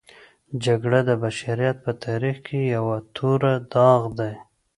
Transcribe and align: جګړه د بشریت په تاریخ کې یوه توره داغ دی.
جګړه 0.65 0.99
د 1.09 1.11
بشریت 1.23 1.77
په 1.85 1.91
تاریخ 2.05 2.37
کې 2.45 2.59
یوه 2.75 2.97
توره 3.15 3.53
داغ 3.73 4.01
دی. 4.19 4.33